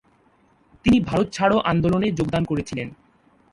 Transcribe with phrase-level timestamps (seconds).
[0.85, 2.87] তিনি ভারত ছাড়ো আন্দোলনে যোগদান করেছিলেন।